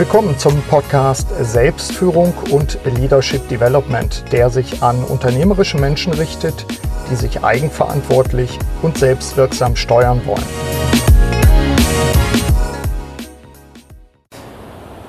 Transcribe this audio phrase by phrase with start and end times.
[0.00, 6.64] Willkommen zum Podcast Selbstführung und Leadership Development, der sich an unternehmerische Menschen richtet,
[7.10, 10.42] die sich eigenverantwortlich und selbstwirksam steuern wollen.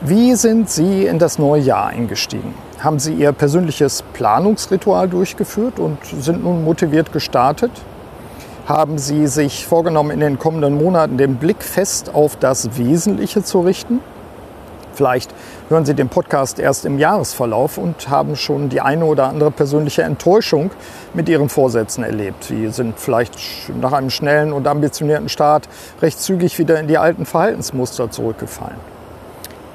[0.02, 2.54] Wie sind Sie in das neue Jahr eingestiegen?
[2.80, 7.72] Haben Sie Ihr persönliches Planungsritual durchgeführt und sind nun motiviert gestartet?
[8.66, 13.62] Haben Sie sich vorgenommen, in den kommenden Monaten den Blick fest auf das Wesentliche zu
[13.62, 14.02] richten?
[15.02, 15.34] Vielleicht
[15.70, 20.04] hören Sie den Podcast erst im Jahresverlauf und haben schon die eine oder andere persönliche
[20.04, 20.70] Enttäuschung
[21.16, 22.44] mit Ihren Vorsätzen erlebt.
[22.44, 23.34] Sie sind vielleicht
[23.82, 25.68] nach einem schnellen und ambitionierten Start
[26.04, 28.78] recht zügig wieder in die alten Verhaltensmuster zurückgefallen.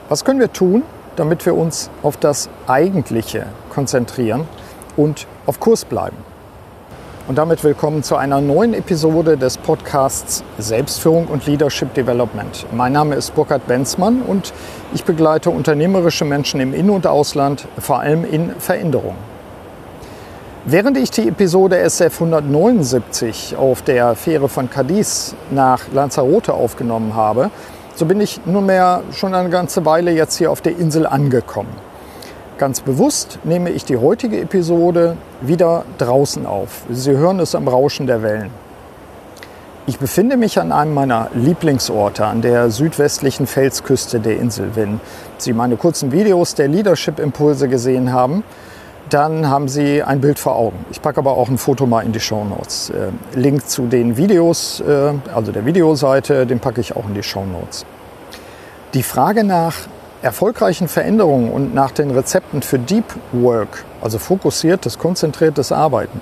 [0.08, 0.84] Was können wir tun,
[1.16, 4.46] damit wir uns auf das Eigentliche konzentrieren
[4.96, 6.35] und auf Kurs bleiben?
[7.28, 12.66] Und damit willkommen zu einer neuen Episode des Podcasts Selbstführung und Leadership Development.
[12.70, 14.52] Mein Name ist Burkhard Benzmann und
[14.94, 19.16] ich begleite unternehmerische Menschen im In- und Ausland, vor allem in Veränderung.
[20.66, 27.50] Während ich die Episode SF 179 auf der Fähre von Cadiz nach Lanzarote aufgenommen habe,
[27.96, 31.85] so bin ich nunmehr schon eine ganze Weile jetzt hier auf der Insel angekommen.
[32.58, 36.84] Ganz bewusst nehme ich die heutige Episode wieder draußen auf.
[36.90, 38.50] Sie hören es am Rauschen der Wellen.
[39.86, 44.70] Ich befinde mich an einem meiner Lieblingsorte an der südwestlichen Felsküste der Insel.
[44.74, 45.00] Wenn
[45.36, 48.42] Sie meine kurzen Videos der Leadership Impulse gesehen haben,
[49.10, 50.86] dann haben Sie ein Bild vor Augen.
[50.90, 52.90] Ich packe aber auch ein Foto mal in die Show Notes.
[52.90, 57.22] Äh, Link zu den Videos, äh, also der Videoseite, den packe ich auch in die
[57.22, 57.84] Show Notes.
[58.94, 59.74] Die Frage nach
[60.22, 66.20] erfolgreichen Veränderungen und nach den Rezepten für Deep Work, also fokussiertes, konzentriertes Arbeiten,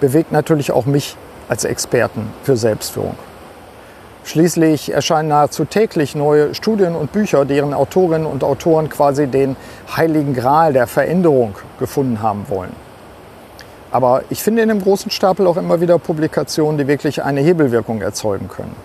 [0.00, 1.16] bewegt natürlich auch mich
[1.48, 3.16] als Experten für Selbstführung.
[4.24, 9.56] Schließlich erscheinen nahezu täglich neue Studien und Bücher, deren Autorinnen und Autoren quasi den
[9.96, 12.74] heiligen Gral der Veränderung gefunden haben wollen.
[13.90, 18.02] Aber ich finde in dem großen Stapel auch immer wieder Publikationen, die wirklich eine Hebelwirkung
[18.02, 18.76] erzeugen können.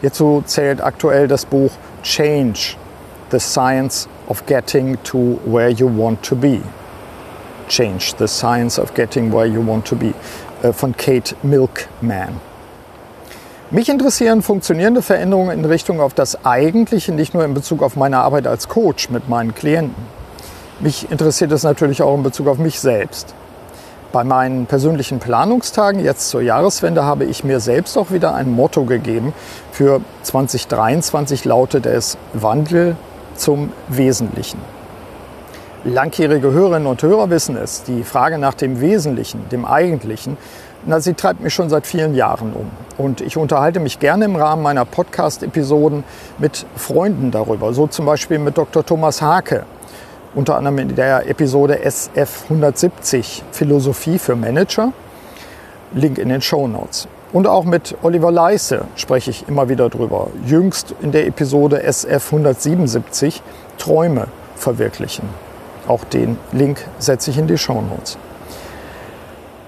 [0.00, 1.72] Hierzu zählt aktuell das Buch
[2.02, 2.76] Change
[3.34, 6.62] The Science of Getting to Where You Want to Be.
[7.66, 10.14] Change, The Science of Getting Where You Want to Be
[10.62, 12.40] äh, von Kate Milkman.
[13.72, 18.18] Mich interessieren funktionierende Veränderungen in Richtung auf das Eigentliche, nicht nur in Bezug auf meine
[18.18, 20.06] Arbeit als Coach mit meinen Klienten.
[20.78, 23.34] Mich interessiert es natürlich auch in Bezug auf mich selbst.
[24.12, 28.84] Bei meinen persönlichen Planungstagen jetzt zur Jahreswende habe ich mir selbst auch wieder ein Motto
[28.84, 29.32] gegeben.
[29.72, 32.94] Für 2023 lautet es Wandel
[33.34, 34.58] zum Wesentlichen.
[35.84, 40.38] Langjährige Hörerinnen und Hörer wissen es, die Frage nach dem Wesentlichen, dem Eigentlichen,
[40.86, 42.70] na, sie treibt mich schon seit vielen Jahren um.
[42.98, 46.04] Und ich unterhalte mich gerne im Rahmen meiner Podcast-Episoden
[46.38, 47.72] mit Freunden darüber.
[47.72, 48.84] So zum Beispiel mit Dr.
[48.84, 49.64] Thomas Hake,
[50.34, 54.92] unter anderem in der Episode SF 170 Philosophie für Manager.
[55.94, 57.08] Link in den Show Notes.
[57.34, 60.28] Und auch mit Oliver Leisse spreche ich immer wieder drüber.
[60.46, 63.42] Jüngst in der Episode SF 177
[63.76, 65.28] Träume verwirklichen.
[65.88, 68.18] Auch den Link setze ich in die Show Notes.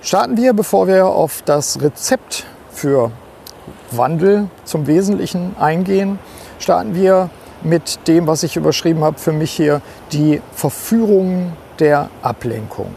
[0.00, 3.10] Starten wir, bevor wir auf das Rezept für
[3.90, 6.20] Wandel zum Wesentlichen eingehen,
[6.60, 7.30] starten wir
[7.64, 9.82] mit dem, was ich überschrieben habe für mich hier,
[10.12, 12.94] die Verführung der Ablenkung.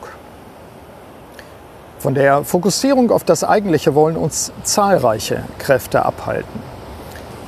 [2.00, 6.62] Von der Fokussierung auf das Eigentliche wollen uns zahlreiche Kräfte abhalten.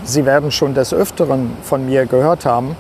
[0.04, 2.76] Sie werden schon des Öfteren von mir gehört haben,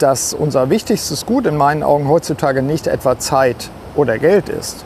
[0.00, 4.84] dass unser wichtigstes Gut in meinen Augen heutzutage nicht etwa Zeit oder Geld ist.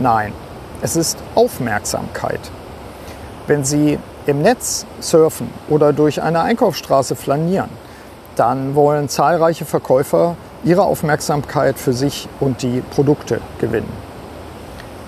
[0.00, 0.32] Nein,
[0.80, 2.40] es ist Aufmerksamkeit.
[3.46, 7.68] Wenn Sie im Netz surfen oder durch eine Einkaufsstraße flanieren,
[8.36, 14.11] dann wollen zahlreiche Verkäufer ihre Aufmerksamkeit für sich und die Produkte gewinnen.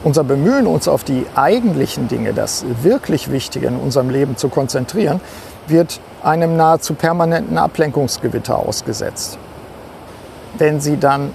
[0.05, 5.19] Unser Bemühen, uns auf die eigentlichen Dinge, das wirklich Wichtige in unserem Leben zu konzentrieren,
[5.67, 9.39] wird einem nahezu permanenten Ablenkungsgewitter ausgesetzt.
[10.59, 11.31] Wenn Sie dann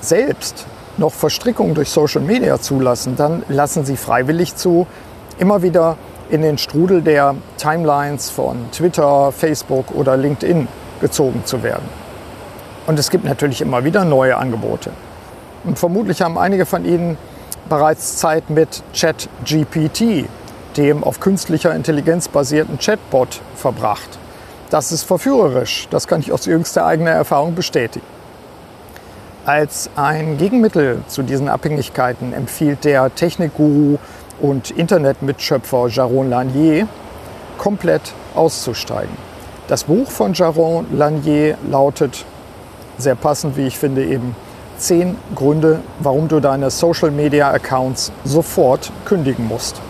[0.00, 0.66] selbst
[0.96, 4.88] noch Verstrickungen durch Social Media zulassen, dann lassen Sie freiwillig zu,
[5.38, 5.96] immer wieder
[6.30, 10.66] in den Strudel der Timelines von Twitter, Facebook oder LinkedIn
[11.00, 11.88] gezogen zu werden.
[12.88, 14.90] Und es gibt natürlich immer wieder neue Angebote.
[15.62, 17.16] Und vermutlich haben einige von Ihnen
[17.70, 20.26] bereits Zeit mit ChatGPT,
[20.76, 24.18] dem auf künstlicher Intelligenz basierten Chatbot, verbracht.
[24.68, 28.04] Das ist verführerisch, das kann ich aus jüngster eigener Erfahrung bestätigen.
[29.46, 33.98] Als ein Gegenmittel zu diesen Abhängigkeiten empfiehlt der Technikguru
[34.40, 36.86] und Internetmitschöpfer Jaron Lanier,
[37.56, 39.16] komplett auszusteigen.
[39.68, 42.24] Das Buch von Jaron Lanier lautet
[42.98, 44.34] sehr passend, wie ich finde, eben
[44.80, 49.80] zehn Gründe, warum du deine Social Media Accounts sofort kündigen musst.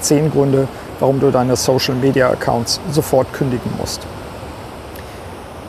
[0.00, 0.66] Zehn Gründe,
[0.98, 4.00] warum du deine Social Media Accounts sofort kündigen musst.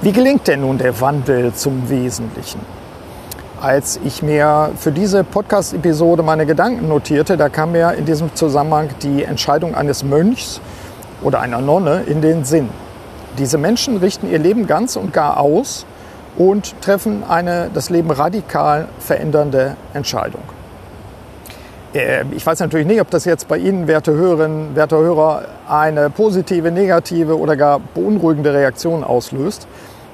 [0.01, 2.61] Wie gelingt denn nun der Wandel zum Wesentlichen?
[3.61, 8.89] Als ich mir für diese Podcast-Episode meine Gedanken notierte, da kam mir in diesem Zusammenhang
[9.03, 10.59] die Entscheidung eines Mönchs
[11.21, 12.69] oder einer Nonne in den Sinn.
[13.37, 15.85] Diese Menschen richten ihr Leben ganz und gar aus
[16.37, 20.43] und treffen eine das Leben radikal verändernde Entscheidung.
[21.93, 26.09] Äh, ich weiß natürlich nicht, ob das jetzt bei Ihnen, werte Hörerinnen, werte Hörer, eine
[26.09, 29.67] positive, negative oder gar beunruhigende Reaktion auslöst.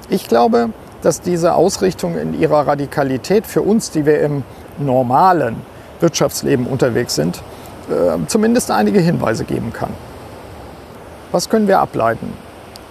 [0.08, 0.70] Ich glaube,
[1.02, 4.42] dass diese Ausrichtung in ihrer Radikalität für uns, die wir im
[4.78, 5.56] normalen
[6.00, 7.42] Wirtschaftsleben unterwegs sind,
[7.88, 9.90] äh, zumindest einige Hinweise geben kann.
[11.30, 12.32] Was können wir ableiten?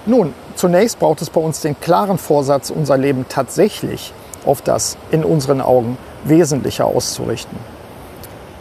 [0.05, 4.13] Nun, zunächst braucht es bei uns den klaren Vorsatz, unser Leben tatsächlich
[4.45, 7.57] auf das in unseren Augen Wesentliche auszurichten.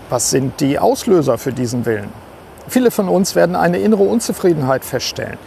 [0.09, 2.11] Was sind die Auslöser für diesen Willen?
[2.69, 5.39] Viele von uns werden eine innere Unzufriedenheit feststellen,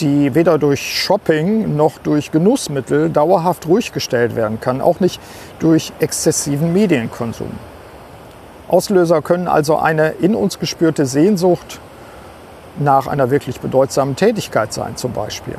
[0.00, 5.20] die weder durch Shopping noch durch Genussmittel dauerhaft ruhig gestellt werden kann, auch nicht
[5.58, 7.50] durch exzessiven Medienkonsum.
[8.68, 11.78] Auslöser können also eine in uns gespürte Sehnsucht
[12.78, 15.56] nach einer wirklich bedeutsamen Tätigkeit sein zum Beispiel.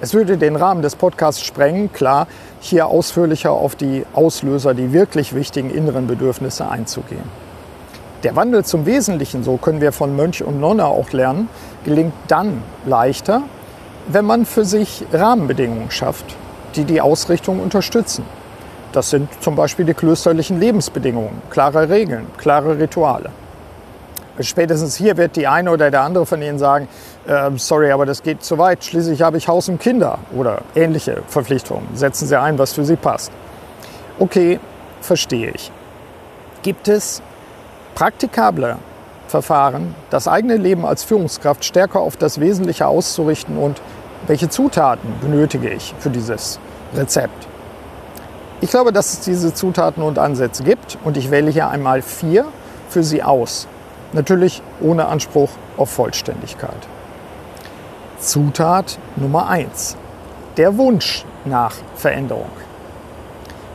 [0.00, 2.28] Es würde den Rahmen des Podcasts sprengen, klar,
[2.60, 7.24] hier ausführlicher auf die Auslöser, die wirklich wichtigen inneren Bedürfnisse einzugehen.
[8.22, 11.48] Der Wandel zum Wesentlichen, so können wir von Mönch und Nonne auch lernen,
[11.84, 13.42] gelingt dann leichter,
[14.06, 16.36] wenn man für sich Rahmenbedingungen schafft,
[16.76, 18.24] die die Ausrichtung unterstützen.
[18.92, 23.30] Das sind zum Beispiel die klösterlichen Lebensbedingungen, klare Regeln, klare Rituale.
[24.40, 26.88] Spätestens hier wird die eine oder der andere von Ihnen sagen,
[27.26, 31.22] äh, sorry, aber das geht zu weit, schließlich habe ich Haus und Kinder oder ähnliche
[31.26, 31.88] Verpflichtungen.
[31.94, 33.32] Setzen Sie ein, was für Sie passt.
[34.18, 34.60] Okay,
[35.00, 35.72] verstehe ich.
[36.62, 37.22] Gibt es
[37.94, 38.76] praktikable
[39.26, 43.80] Verfahren, das eigene Leben als Führungskraft stärker auf das Wesentliche auszurichten und
[44.26, 46.58] welche Zutaten benötige ich für dieses
[46.94, 47.46] Rezept?
[48.60, 52.46] Ich glaube, dass es diese Zutaten und Ansätze gibt und ich wähle hier einmal vier
[52.88, 53.68] für Sie aus.
[54.12, 56.88] Natürlich ohne Anspruch auf Vollständigkeit.
[58.18, 59.96] Zutat Nummer 1.
[60.56, 62.50] Der Wunsch nach Veränderung.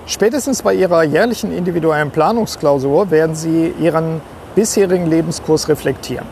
[0.08, 4.22] Spätestens bei Ihrer jährlichen individuellen Planungsklausur werden Sie Ihren
[4.56, 6.26] bisherigen Lebenskurs reflektieren.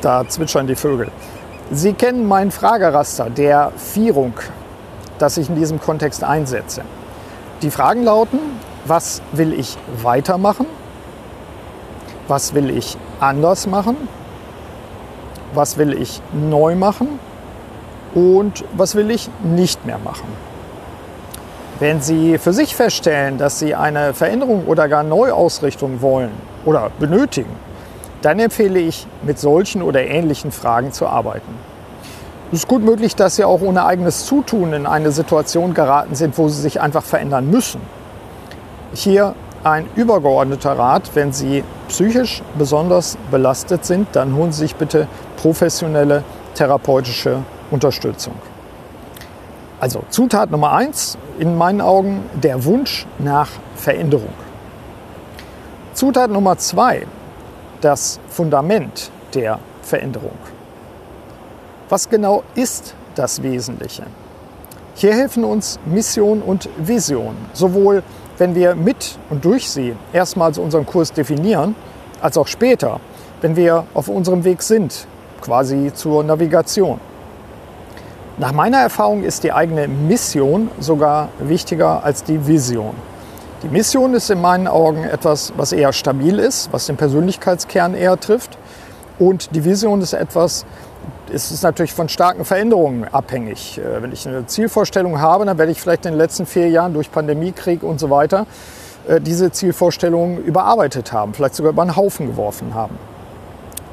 [0.00, 1.10] Da zwitschern die Vögel.
[1.70, 4.34] Sie kennen mein Frageraster der Vierung,
[5.18, 6.82] das ich in diesem Kontext einsetze.
[7.62, 8.38] Die Fragen lauten,
[8.84, 10.66] was will ich weitermachen?
[12.28, 13.96] Was will ich anders machen?
[15.54, 17.18] Was will ich neu machen?
[18.14, 20.26] Und was will ich nicht mehr machen?
[21.78, 26.30] Wenn Sie für sich feststellen, dass Sie eine Veränderung oder gar Neuausrichtung wollen
[26.64, 27.50] oder benötigen,
[28.20, 31.52] dann empfehle ich, mit solchen oder ähnlichen Fragen zu arbeiten.
[32.52, 36.38] Es ist gut möglich, dass Sie auch ohne eigenes Zutun in eine Situation geraten sind,
[36.38, 37.80] wo Sie sich einfach verändern müssen.
[38.94, 39.34] Hier
[39.64, 46.24] ein übergeordneter Rat, wenn Sie psychisch besonders belastet sind, dann holen Sie sich bitte professionelle
[46.54, 47.38] therapeutische
[47.70, 48.34] Unterstützung.
[49.80, 54.32] Also Zutat Nummer eins in meinen Augen der Wunsch nach Veränderung.
[55.94, 57.06] Zutat Nummer zwei
[57.80, 60.38] das Fundament der Veränderung.
[61.88, 64.04] Was genau ist das Wesentliche?
[64.94, 68.02] Hier helfen uns Mission und Vision, sowohl
[68.38, 71.74] wenn wir mit und durch sie erstmals unseren Kurs definieren,
[72.20, 73.00] als auch später,
[73.40, 75.06] wenn wir auf unserem Weg sind,
[75.40, 77.00] quasi zur Navigation.
[78.38, 82.94] Nach meiner Erfahrung ist die eigene Mission sogar wichtiger als die Vision.
[83.62, 88.18] Die Mission ist in meinen Augen etwas, was eher stabil ist, was den Persönlichkeitskern eher
[88.18, 88.58] trifft.
[89.18, 90.64] Und die Vision ist etwas,
[91.32, 93.78] es ist natürlich von starken Veränderungen abhängig.
[93.78, 96.94] Äh, wenn ich eine Zielvorstellung habe, dann werde ich vielleicht in den letzten vier Jahren
[96.94, 98.46] durch Pandemie, Krieg und so weiter
[99.08, 102.98] äh, diese Zielvorstellungen überarbeitet haben, vielleicht sogar über einen Haufen geworfen haben.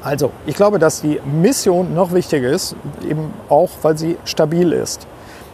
[0.02, 2.74] Also, ich glaube, dass die Mission noch wichtiger ist,
[3.06, 5.06] eben auch, weil sie stabil ist.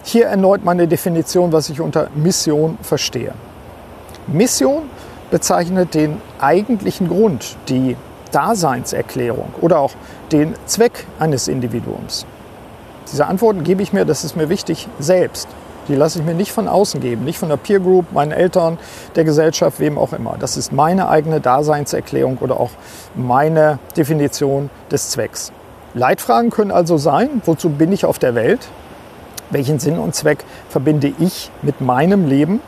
[0.04, 3.32] Hier erneut meine Definition, was ich unter Mission verstehe.
[4.28, 4.84] Mission
[5.32, 7.96] bezeichnet den eigentlichen Grund, die
[8.32, 9.92] Daseinserklärung oder auch
[10.32, 12.26] den Zweck eines Individuums?
[13.10, 15.48] Diese Antworten gebe ich mir, das ist mir wichtig, selbst.
[15.88, 18.78] Die lasse ich mir nicht von außen geben, nicht von der Peer Group, meinen Eltern,
[19.14, 20.34] der Gesellschaft, wem auch immer.
[20.38, 22.70] Das ist meine eigene Daseinserklärung oder auch
[23.14, 25.52] meine Definition des Zwecks.
[25.94, 28.68] Leitfragen können also sein, wozu bin ich auf der Welt?
[29.50, 32.60] Welchen Sinn und Zweck verbinde ich mit meinem Leben?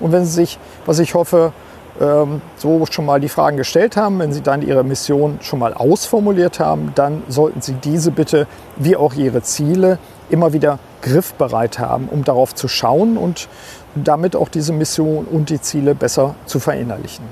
[0.00, 1.52] Und wenn Sie sich, was ich hoffe,
[1.98, 6.60] so schon mal die Fragen gestellt haben, wenn Sie dann Ihre Mission schon mal ausformuliert
[6.60, 9.98] haben, dann sollten Sie diese bitte, wie auch Ihre Ziele,
[10.30, 13.48] immer wieder griffbereit haben, um darauf zu schauen und
[13.94, 17.24] damit auch diese Mission und die Ziele besser zu verinnerlichen.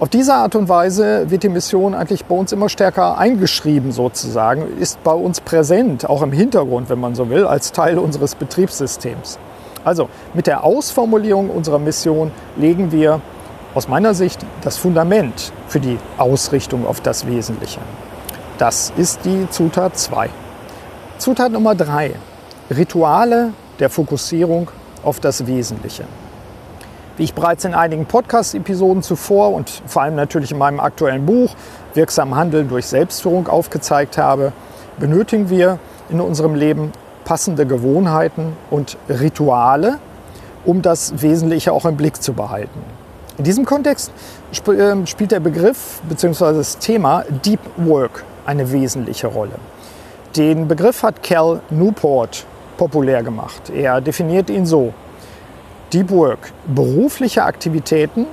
[0.00, 4.78] Auf diese Art und Weise wird die Mission eigentlich bei uns immer stärker eingeschrieben sozusagen,
[4.80, 9.38] ist bei uns präsent, auch im Hintergrund, wenn man so will, als Teil unseres Betriebssystems.
[9.84, 13.20] Also mit der Ausformulierung unserer Mission legen wir
[13.74, 17.80] aus meiner Sicht das Fundament für die Ausrichtung auf das Wesentliche.
[18.58, 20.28] Das ist die Zutat 2.
[21.18, 22.12] Zutat Nummer 3.
[22.70, 24.70] Rituale der Fokussierung
[25.02, 26.04] auf das Wesentliche.
[27.16, 31.54] Wie ich bereits in einigen Podcast-Episoden zuvor und vor allem natürlich in meinem aktuellen Buch
[31.94, 34.52] Wirksam Handeln durch Selbstführung aufgezeigt habe,
[34.98, 36.92] benötigen wir in unserem Leben
[37.24, 39.98] passende Gewohnheiten und Rituale,
[40.64, 42.80] um das Wesentliche auch im Blick zu behalten.
[43.42, 44.12] In diesem Kontext
[44.68, 46.58] ähm, spielt der Begriff bzw.
[46.58, 49.54] das Thema Deep Work eine wesentliche Rolle.
[50.36, 52.46] Den Begriff hat Cal Newport
[52.76, 53.68] populär gemacht.
[53.68, 54.94] Er definiert ihn so.
[55.92, 58.26] Deep Work, berufliche Aktivitäten,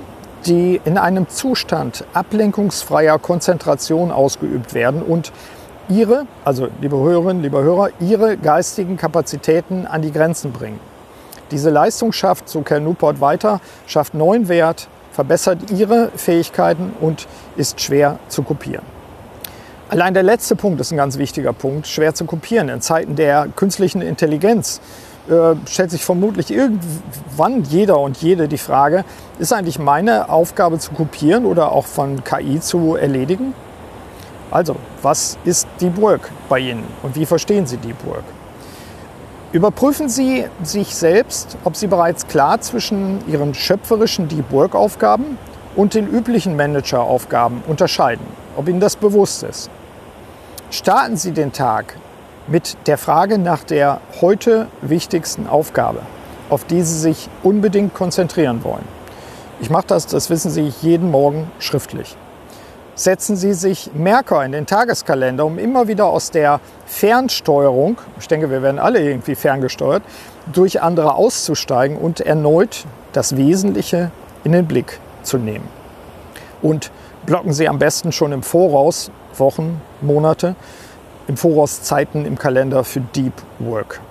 [0.46, 5.32] die in einem Zustand ablenkungsfreier Konzentration ausgeübt werden und
[5.88, 10.78] ihre, also liebe Hörerinnen, liebe Hörer, ihre geistigen Kapazitäten an die Grenzen bringen.
[11.50, 17.26] Diese Leistung schafft, so Cal Newport weiter, schafft neuen Wert, verbessert ihre Fähigkeiten und
[17.56, 18.84] ist schwer zu kopieren.
[19.88, 22.68] Allein der letzte Punkt ist ein ganz wichtiger Punkt, schwer zu kopieren.
[22.68, 24.80] In Zeiten der künstlichen Intelligenz
[25.28, 29.04] äh, stellt sich vermutlich irgendwann jeder und jede die Frage,
[29.38, 33.52] ist eigentlich meine Aufgabe zu kopieren oder auch von KI zu erledigen?
[34.50, 38.24] Also, was ist Deep Work bei Ihnen und wie verstehen Sie Deep Work?
[39.52, 45.38] Überprüfen Sie sich selbst, ob Sie bereits klar zwischen Ihren schöpferischen Deep Work Aufgaben
[45.74, 48.24] und den üblichen Manager-Aufgaben unterscheiden,
[48.56, 49.68] ob Ihnen das bewusst ist.
[50.70, 51.96] Starten Sie den Tag
[52.46, 56.02] mit der Frage nach der heute wichtigsten Aufgabe,
[56.48, 58.86] auf die Sie sich unbedingt konzentrieren wollen.
[59.60, 62.16] Ich mache das, das wissen Sie, jeden Morgen schriftlich.
[63.00, 68.50] Setzen Sie sich Merker in den Tageskalender, um immer wieder aus der Fernsteuerung, ich denke,
[68.50, 70.02] wir werden alle irgendwie ferngesteuert,
[70.52, 74.10] durch andere auszusteigen und erneut das Wesentliche
[74.44, 75.66] in den Blick zu nehmen.
[76.60, 76.90] Und
[77.24, 80.54] blocken Sie am besten schon im Voraus, Wochen, Monate,
[81.26, 84.02] im Voraus Zeiten im Kalender für Deep Work.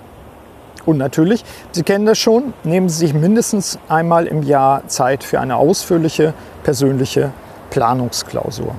[0.84, 5.38] Und natürlich, Sie kennen das schon, nehmen Sie sich mindestens einmal im Jahr Zeit für
[5.38, 7.30] eine ausführliche persönliche
[7.70, 8.74] Planungsklausur.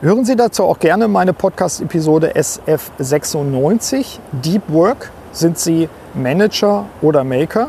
[0.00, 5.10] Hören Sie dazu auch gerne meine Podcast-Episode SF96 Deep Work.
[5.32, 7.68] Sind Sie Manager oder Maker?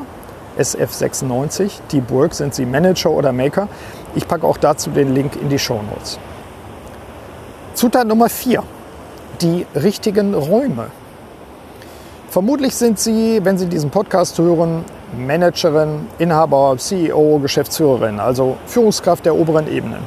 [0.57, 2.33] SF96 Deep Work.
[2.33, 3.67] Sind Sie Manager oder Maker?
[4.15, 6.19] Ich packe auch dazu den Link in die Show Notes.
[7.75, 8.63] Zutat Nummer 4
[9.41, 10.88] die richtigen Räume.
[12.29, 14.85] Vermutlich sind Sie, wenn Sie diesen Podcast hören,
[15.17, 20.03] Managerin, Inhaber, CEO, Geschäftsführerin, also Führungskraft der oberen Ebenen.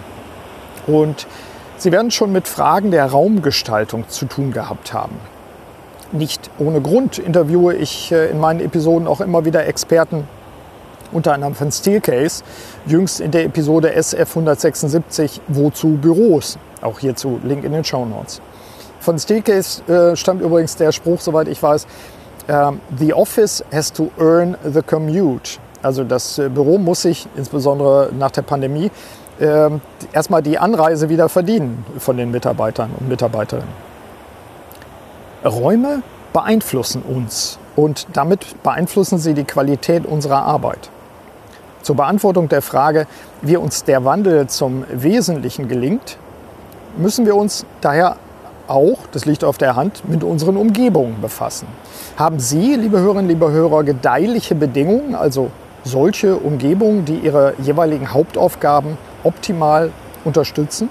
[0.87, 1.27] Und
[1.79, 5.17] Sie werden schon mit Fragen der Raumgestaltung zu tun gehabt haben.
[6.11, 10.27] Nicht ohne Grund interviewe ich äh, in meinen Episoden auch immer wieder Experten,
[11.13, 12.43] unter anderem von Steelcase,
[12.87, 16.59] jüngst in der Episode SF 176 Wozu Büros?
[16.81, 18.41] Auch hierzu Link in den Show Notes.
[19.01, 21.87] Von Steelcase äh, stammt übrigens der Spruch, soweit ich weiß,
[22.47, 25.59] äh, The office has to earn the commute.
[25.83, 28.91] Also das äh, Büro muss sich, insbesondere nach der Pandemie,
[29.39, 29.71] äh,
[30.13, 33.87] erstmal die Anreise wieder verdienen von den Mitarbeitern und Mitarbeiterinnen.
[35.45, 40.91] Räume beeinflussen uns und damit beeinflussen sie die Qualität unserer Arbeit.
[41.83, 43.07] Zur Beantwortung der Frage,
[43.43, 46.19] wie uns der Wandel zum Wesentlichen gelingt,
[46.97, 48.17] müssen wir uns daher
[48.69, 51.67] auch, das liegt auf der Hand, mit unseren Umgebungen befassen.
[52.17, 55.51] Haben Sie, liebe Hörerinnen, liebe Hörer, gedeihliche Bedingungen, also
[55.85, 59.91] solche Umgebungen, die Ihre jeweiligen Hauptaufgaben optimal
[60.25, 60.89] unterstützen?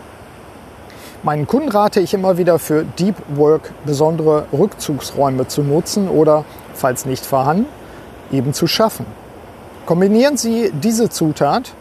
[1.24, 7.06] Meinen Kunden rate ich immer wieder für Deep Work besondere Rückzugsräume zu nutzen oder, falls
[7.06, 7.66] nicht vorhanden,
[8.32, 9.06] eben zu schaffen.
[9.86, 11.74] Kombinieren Sie diese Zutat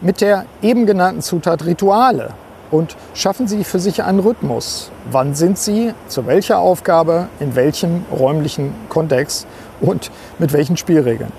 [0.00, 2.30] mit der eben genannten Zutat Rituale
[2.70, 4.90] und schaffen Sie für sich einen Rhythmus.
[5.10, 9.46] Wann sind Sie, zu welcher Aufgabe, in welchem räumlichen Kontext
[9.80, 11.32] und mit welchen Spielregeln?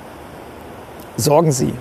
[1.18, 1.74] Sorgen Sie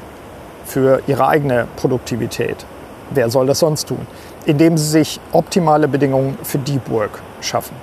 [0.65, 2.67] für Ihre eigene Produktivität.
[3.11, 4.07] Wer soll das sonst tun?
[4.45, 7.77] Indem Sie sich optimale Bedingungen für Deep Work schaffen.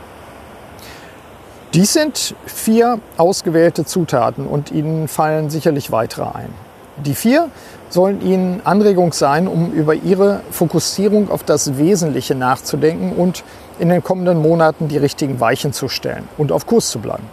[1.74, 6.65] Dies sind vier ausgewählte Zutaten und Ihnen fallen sicherlich weitere ein.
[6.98, 7.50] Die vier
[7.90, 13.44] sollen Ihnen Anregung sein, um über Ihre Fokussierung auf das Wesentliche nachzudenken und
[13.80, 17.24] in den kommenden Monaten die richtigen Weichen zu stellen und auf Kurs zu bleiben.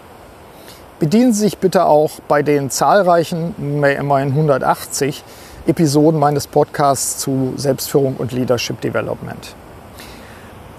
[0.99, 5.23] Bedienen Sie sich bitte auch bei den zahlreichen, immerhin 180
[5.67, 9.55] Episoden meines Podcasts zu Selbstführung und Leadership Development.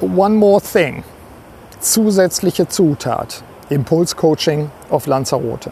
[0.01, 1.03] One more thing.
[1.79, 3.43] Zusätzliche Zutat.
[3.69, 5.71] Impulscoaching auf Lanzarote.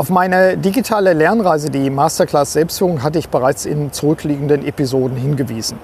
[0.00, 5.76] Auf meine digitale Lernreise, die Masterclass Selbstführung, hatte ich bereits in zurückliegenden Episoden hingewiesen.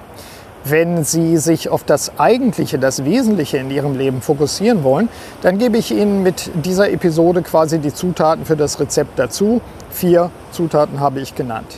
[0.63, 5.09] Wenn Sie sich auf das Eigentliche, das Wesentliche in Ihrem Leben fokussieren wollen,
[5.43, 9.61] dann gebe ich Ihnen mit dieser Episode quasi die Zutaten für das Rezept dazu.
[9.91, 11.75] Vier Zutaten habe ich genannt.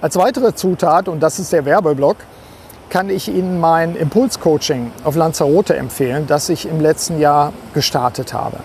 [0.00, 2.16] Als weitere Zutat, und das ist der Werbeblock,
[2.90, 8.56] kann ich Ihnen mein Impulscoaching auf Lanzarote empfehlen, das ich im letzten Jahr gestartet habe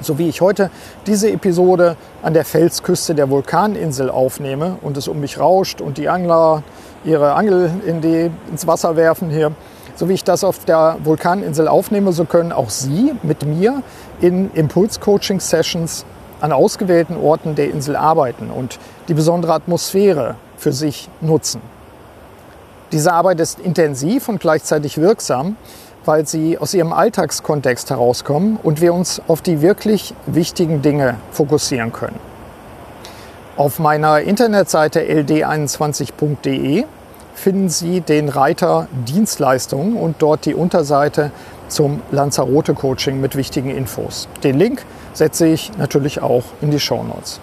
[0.00, 0.70] so wie ich heute
[1.06, 6.08] diese Episode an der Felsküste der Vulkaninsel aufnehme und es um mich rauscht und die
[6.08, 6.62] Angler
[7.04, 9.52] ihre Angel in die, ins Wasser werfen hier,
[9.96, 13.82] so wie ich das auf der Vulkaninsel aufnehme, so können auch Sie mit mir
[14.20, 16.04] in Impuls-Coaching-Sessions
[16.40, 21.60] an ausgewählten Orten der Insel arbeiten und die besondere Atmosphäre für sich nutzen.
[22.92, 25.56] Diese Arbeit ist intensiv und gleichzeitig wirksam,
[26.04, 31.92] weil sie aus ihrem Alltagskontext herauskommen und wir uns auf die wirklich wichtigen Dinge fokussieren
[31.92, 32.18] können.
[33.56, 36.84] Auf meiner Internetseite ld21.de
[37.34, 41.30] finden Sie den Reiter Dienstleistungen und dort die Unterseite
[41.68, 44.28] zum Lanzarote Coaching mit wichtigen Infos.
[44.42, 47.40] Den Link setze ich natürlich auch in die Show Notes.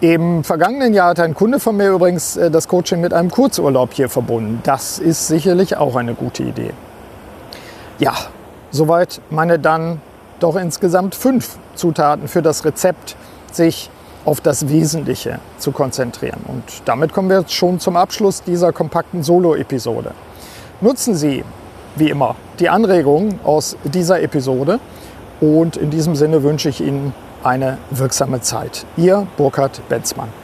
[0.00, 3.94] Im vergangenen Jahr hat ein Kunde von mir übrigens äh, das Coaching mit einem Kurzurlaub
[3.94, 4.60] hier verbunden.
[4.64, 6.72] Das ist sicherlich auch eine gute Idee.
[7.98, 8.14] Ja,
[8.70, 10.00] soweit meine dann
[10.40, 13.16] doch insgesamt fünf Zutaten für das Rezept,
[13.52, 13.90] sich
[14.24, 16.40] auf das Wesentliche zu konzentrieren.
[16.48, 20.12] Und damit kommen wir jetzt schon zum Abschluss dieser kompakten Solo-Episode.
[20.80, 21.44] Nutzen Sie,
[21.96, 24.80] wie immer, die Anregungen aus dieser Episode
[25.40, 28.86] und in diesem Sinne wünsche ich Ihnen eine wirksame Zeit.
[28.96, 30.43] Ihr Burkhard Benzmann.